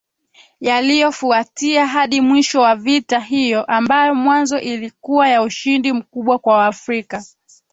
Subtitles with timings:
[0.59, 7.23] yaliyofuatia hadi mwisho wa vita hiyo ambayo mwanzo ilikuwa ya ushindi mkubwa kwa Waafrika